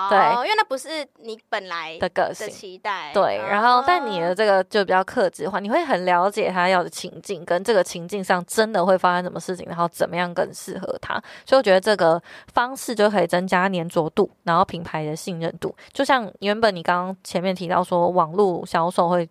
[0.09, 2.49] 对哦，因为那不是你本来的的个性。
[2.49, 3.11] 期待。
[3.13, 11.13] 对，然后但你哦的这个就比较克制化，你会很了解他要的情境，跟这个情境上真的会发生什么事情，然后怎么样更适合他。
[11.45, 12.21] 所以我觉得这个
[12.53, 15.75] 方式就可以增加粘着度，然后品牌的信任度。
[15.91, 19.27] 就像原本你刚刚前面提到说，网络销售会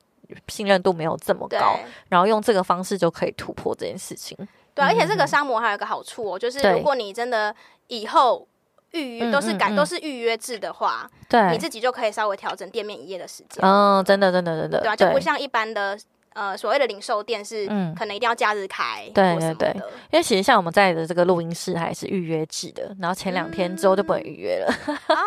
[0.49, 4.37] 信任度没有这么高，然后用这个方式就可以突破这件事情。
[4.75, 7.55] 对，而且这嗯个商模还有一个好处哦，就是如果你真的
[7.87, 8.47] 以后
[8.92, 9.75] 预约嗯都是改嗯。
[9.75, 15.99] 嗯都是预约制的话，对，你自己就可以稍微调整店面营业的时间，嗯，真的，真的，真的，对啊，就不像一般的
[16.33, 17.94] 呃所谓的零售店是嗯。
[17.94, 19.68] 可能一定要假日开，对对对。
[20.11, 24.75] 因为其实像我们在的这个录音室还是预约制的，然后前两天之后就不能预约了。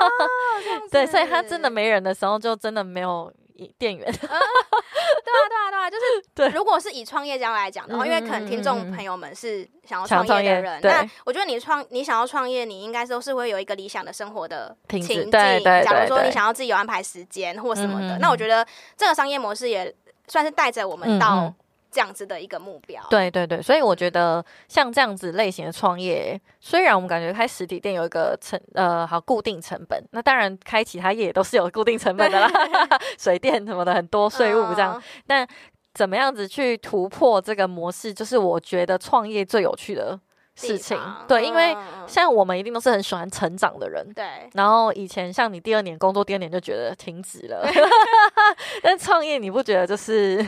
[0.92, 3.32] 对，所以他真的没人的时候，就真的没有
[3.78, 4.06] 店员。
[4.12, 15.30] 对啊，对啊，对啊，就是 对如果是以创业家来讲的话，嗯因为可能听众朋友们是想要创业的人，对那我觉得你创你想要创业，你应该都是会有一个理想的生活的情境。
[15.32, 18.66] 对对假如说你想要自己有安排时间或什么的，那我觉得
[18.98, 19.94] 这个商业模式也
[20.28, 21.54] 算是带着我们嗯到嗯
[21.92, 23.04] 这样子的一个目标。
[23.10, 32.50] 对对对，所以我觉得像这样子类型的创业，虽然我们感觉开实体店有一个成呃好固定成本，那当然开其他业也都是有固定成本的啦，
[33.18, 35.48] 水电什么的很多税务这样，但
[35.94, 40.20] 怎么样子去突破这个模式，就是我觉得创业最有趣的
[40.68, 41.00] 事情。
[41.28, 41.76] 对，因为
[42.08, 47.66] 像我们一定都是很喜欢成长的人，对然后以前像你第二年工作，第二年就觉得停止了，
[48.84, 50.46] 但创业你不觉得就是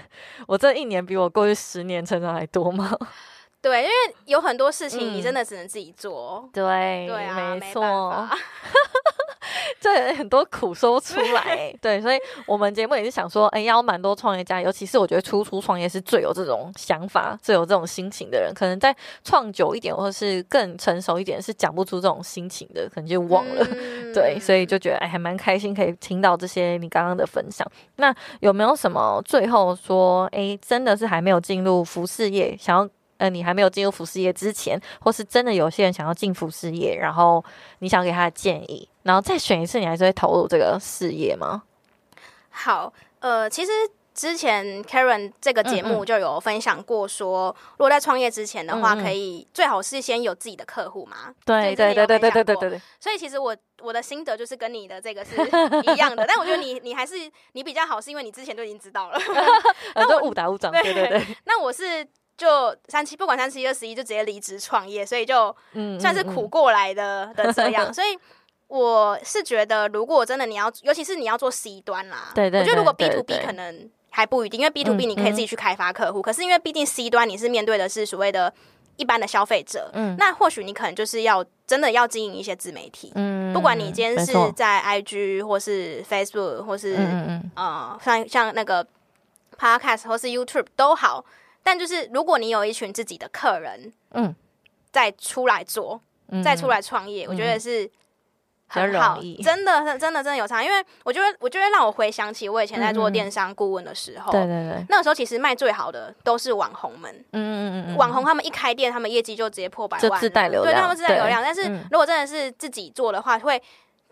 [0.48, 2.98] 我这一年比我过去十年成长还多吗？
[3.62, 3.94] 对，因为
[4.26, 6.50] 有很多事情你嗯真的只能自己做。
[6.52, 8.28] 对，对啊，没错。
[9.80, 11.74] 这很多苦说不出来。
[11.82, 23.68] 对，所以我们节目也是想说，哎，要蛮多创业家，尤其是我觉得初初创业是最有这种想法、最有这种心情的人，可能在创久一点或者是更成熟一点，是讲不出这种心情的，可能就忘了。
[23.72, 27.66] 嗯对，所以就觉得哎，还蛮开心可以听到这些你刚刚的分享。
[27.96, 32.90] 那有没有什么最后说，哎，真的是还没有进入服饰业，想要
[33.22, 37.44] 呃，你还没有进入服饰业之前，或是真的有些人想要进服饰业，然后
[37.78, 41.62] 你想给他的建议，然后再选一次，你还是会投入这个事业吗？
[42.50, 43.72] 好，呃，其实
[44.16, 51.34] 之前 Karen 这个节嗯目就有分享过说，如果在创业之前的话，可以最好是先有自己的客户嘛。
[51.46, 55.36] 对对对对对对对对对，所以其实我我的心得就是跟你的这个是
[55.94, 57.14] 一样的，但我觉得你你还是
[57.52, 59.20] 你比较好，是因为你之前都已经知道了。
[59.94, 62.06] 呃， 都误打误撞，对对对， 那我是
[62.42, 68.18] 就三七不管三七二十一就直接离职创业，所以就嗯，算是苦过来的 的这样，所以。
[68.74, 78.54] 我是觉得，如果真的你要，尤其是你要做 C 端啦，对对我觉得如果 B 对 to B 可能还不一定，因为 B to B 嗯你可以自己去开发客户，可是因为毕竟 C 端你是面对的是所谓的
[78.96, 80.16] 一般的消费者，嗯。
[80.18, 88.88] 那或许你可能就是要真的要经营一些自媒体，嗯不管你今天是在 IG 或是 Facebook 或是、嗯嗯嗯，呃像像那个
[89.60, 91.26] Podcast 或是 YouTube 都好，
[91.64, 94.36] 但就是如果你有一群自己的客人，嗯，
[94.92, 97.90] 再出来做，嗯再出来创业，我觉得是
[98.68, 100.64] 很好容易，真的，真的，真的有差。
[100.64, 107.14] 因为我觉得，我就会让我回想起我以前在做电商顾问的时候，对对对，那个时候其实卖最好的都是网红们。
[107.32, 111.44] 嗯嗯嗯嗯，网红他们一开店，他们业绩就直接破百万自带流量对，他们自带流量。
[111.44, 111.84] 但是嗯。
[111.92, 113.62] 如果真的是自己做的话，会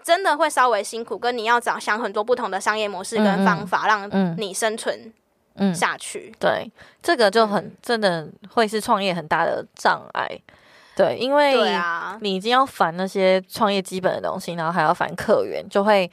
[0.03, 4.35] 真的会稍微辛苦，跟你要找想很多不同的商业模式跟方法，让嗯。
[4.37, 5.13] 你生存
[5.59, 6.33] 嗯下去。
[6.39, 6.69] 对，
[7.03, 10.27] 这个就嗯很真的会是创业很大的障碍。
[10.95, 16.09] 对，因为啊，你已经要烦那些创业基本的东西，然后还要烦客源，就会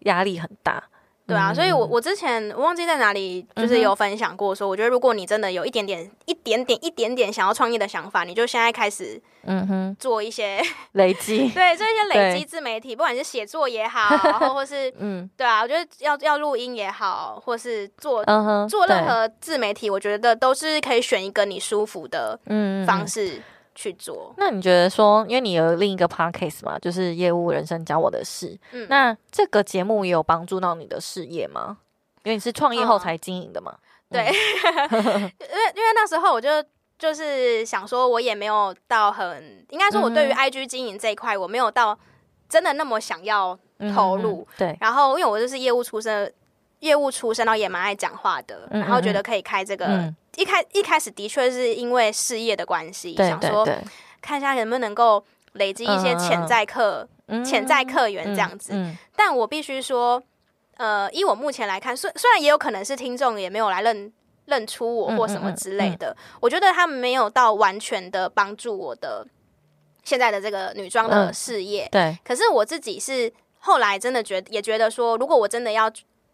[0.00, 0.82] 压力很大。
[1.28, 1.90] 对啊，所以我嗯。
[1.90, 10.60] 我之前我忘记在哪里，就是有分享过说，我觉得如果你真的有一点点、一点点、一点点想要创业的想法，你就现在开始嗯哼，做一些
[10.92, 14.08] 累积，对做一些累积自媒体，不管是写作也好，
[14.40, 15.28] 或或是嗯。
[15.36, 22.86] 对啊，我觉得要要录音也好，或是做嗯哼，做任何自媒体，我觉得都是可以选一个你舒服的嗯。
[22.86, 23.42] 方式
[23.80, 24.34] 去做。
[24.36, 31.78] 那你觉得说，因为你有另一个 podcast 嘛，就是业务人生教我的事，嗯那这个节目也有帮助到你的事业吗？
[32.24, 33.76] 因为你是创业后才经营的嘛。
[34.10, 35.32] 对， 因为
[35.76, 36.48] 因为那时候我就
[36.98, 41.96] 就是想说，我也没有到很，应该说我对于 IG 经营这一块，我没有到
[42.48, 43.56] 真的那么想要
[43.94, 44.44] 投入。
[44.56, 46.32] 对，然后因为我就是业务出身，
[46.80, 50.12] 业务出身，然后也蛮爱讲话的，然后觉得可以开这个。
[50.36, 53.66] 一开一开始的确是因为事业的关系，想说
[54.20, 55.24] 看一下能不能够
[55.54, 57.08] 累积一些潜在客、
[57.44, 58.72] 潜在客源这样子。
[59.16, 60.22] 但我必须说，
[60.76, 64.12] 呃，以我目前来看，虽虽然也有可能是听众也没有来认
[64.44, 69.26] 认出我或什么之类的，我觉得他们没有到完全的帮助我的
[70.04, 71.88] 现在的这个女装的事业。
[71.90, 75.90] 对，可是我自己是后来真的觉也觉得说，如果我真的要。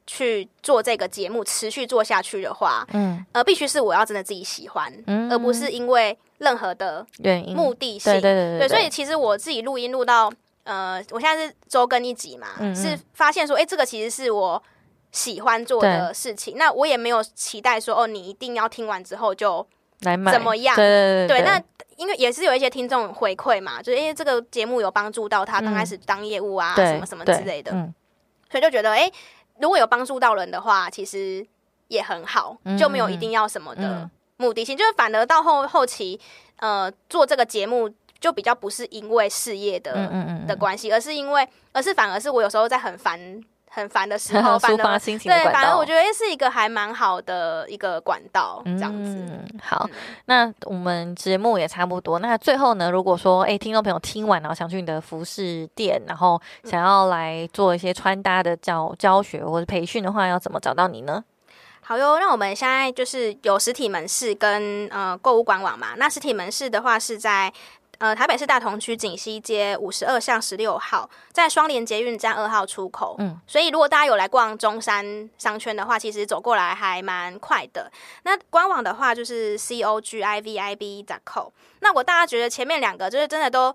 [0.06, 10.30] 去做这个节目，持续做下去的话，嗯，呃，必须是我要真的自己喜欢，嗯，而不是因为任何的原因、目的性，对对对，所以其实我自己录音录到，
[10.64, 14.62] 呃，我现在是周更一集嘛，是发现说，哎，这个其实是我
[15.10, 19.66] 喜欢做的事情，那我也没有期待说，哦，你一定要听完之后就
[20.00, 20.32] 来买。
[20.32, 21.58] 怎么样，对对对，那
[21.96, 27.70] 因为也是有一些听众回馈嘛，就是因为这个节目有帮助到他刚开始当业务啊，什么什么之类的，
[28.50, 29.10] 所以就觉得，哎。
[29.60, 31.46] 如果有帮助到人的话，其实
[31.88, 36.20] 也很好，就没有一定要什么的目的性，就是反而到后后期，
[36.56, 37.88] 呃，做这个节目
[38.18, 40.10] 就比较不是因为事业的
[40.46, 43.42] 的关系，而是因为，而是反而是我有时候在很烦。
[43.74, 49.28] 很烦的时 候，抒发心情对，反正我觉得是一个还蛮好的一个管道，这样子。
[49.60, 49.88] 好，
[50.26, 52.20] 那我们节目也差不多。
[52.20, 61.24] 那最后呢，如果说哎，听众朋友听完然后想去你的服饰店，然后想要来做一些穿搭的教教学或者培训的话，要怎么找到你呢？
[61.80, 65.88] 好哟，那我们现在就是有实体门市跟呃购物官网嘛。
[65.96, 67.52] 那实体门市的话是在。
[67.98, 73.16] 呃，台北市大同区锦西街五十二巷十六号，在双连捷运站二号出口。
[73.18, 77.90] 嗯，所以如果大家有来逛中山商圈的话，其实走过来还蛮快的。
[78.24, 83.74] 那官网的话就是 c o g i v i b c o 那我大家觉得前面两个就是真的都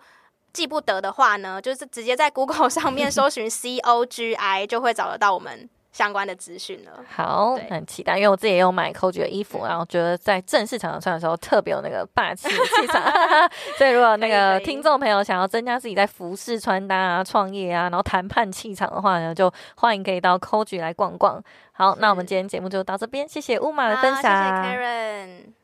[0.51, 5.69] 记不得的话呢，就是直接在 Google 上面搜寻 c o g i 就会找得到我们。
[5.91, 13.03] 相关的资讯了，好，很期待，因为我自己也有买 Coach 的衣服，然后觉得在正式场合穿的时候特别有那个霸气气场，
[13.77, 21.41] 所以如果那个听众朋友想要增加自己在服饰穿搭啊、创业啊，然后谈判气场的话呢，就欢迎可以到 Coach 来逛逛。
[21.71, 25.58] 好，那我们今天节目就到这边，谢谢乌马的分享，谢谢 Karen。